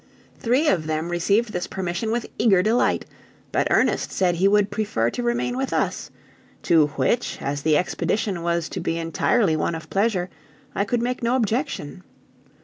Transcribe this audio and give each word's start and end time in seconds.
Three 0.39 0.67
of 0.67 0.87
them 0.87 1.09
received 1.09 1.53
this 1.53 1.67
permission 1.67 2.09
with 2.09 2.25
eager 2.39 2.63
delight, 2.63 3.05
but 3.51 3.67
Ernest 3.69 4.11
said 4.11 4.33
he 4.33 4.47
would 4.47 4.71
prefer 4.71 5.11
to 5.11 5.21
remain 5.21 5.55
with 5.57 5.71
us; 5.71 6.09
to 6.63 6.87
which, 6.97 7.39
as 7.39 7.61
the 7.61 7.77
expedition 7.77 8.41
was 8.41 8.67
to 8.69 8.79
be 8.79 8.97
entirely 8.97 9.55
one 9.55 9.75
of 9.75 9.91
pleasure, 9.91 10.31
I 10.73 10.85
could 10.85 11.03
make 11.03 11.21
no 11.21 11.35
objection. 11.35 12.01